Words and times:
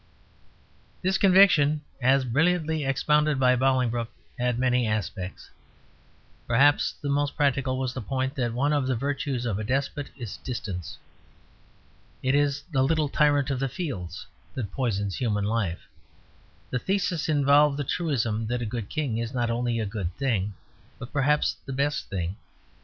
This 1.03 1.19
conviction, 1.19 1.81
as 2.01 2.25
brilliantly 2.25 2.83
expounded 2.83 3.39
by 3.39 3.55
Bolingbroke, 3.55 4.11
had 4.39 4.57
many 4.57 4.87
aspects; 4.87 5.51
perhaps 6.47 6.93
the 7.03 7.07
most 7.07 7.37
practical 7.37 7.77
was 7.77 7.93
the 7.93 8.01
point 8.01 8.33
that 8.33 8.51
one 8.51 8.73
of 8.73 8.87
the 8.87 8.95
virtues 8.95 9.45
of 9.45 9.59
a 9.59 9.63
despot 9.63 10.09
is 10.17 10.37
distance. 10.37 10.97
It 12.23 12.33
is 12.33 12.63
"the 12.71 12.81
little 12.81 13.09
tyrant 13.09 13.51
of 13.51 13.59
the 13.59 13.69
fields" 13.69 14.25
that 14.55 14.71
poisons 14.71 15.17
human 15.17 15.43
life. 15.45 15.83
The 16.71 16.79
thesis 16.79 17.29
involved 17.29 17.77
the 17.77 17.83
truism 17.83 18.47
that 18.47 18.63
a 18.63 18.65
good 18.65 18.89
king 18.89 19.19
is 19.19 19.35
not 19.35 19.51
only 19.51 19.79
a 19.79 19.85
good 19.85 20.11
thing, 20.17 20.55
but 20.97 21.13
perhaps 21.13 21.57
the 21.67 21.73
best 21.73 22.09
thing. 22.09 22.37